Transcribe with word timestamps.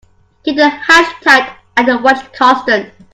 Keep 0.43 0.55
the 0.57 0.67
hatch 0.67 1.13
tight 1.21 1.47
and 1.77 1.87
the 1.87 1.99
watch 1.99 2.33
constant. 2.33 2.91